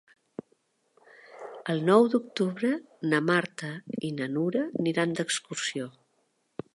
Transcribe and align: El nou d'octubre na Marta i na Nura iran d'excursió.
El 1.73 1.83
nou 1.89 2.07
d'octubre 2.13 2.71
na 3.11 3.19
Marta 3.27 3.69
i 4.09 4.11
na 4.21 4.29
Nura 4.39 4.63
iran 4.93 5.13
d'excursió. 5.21 5.91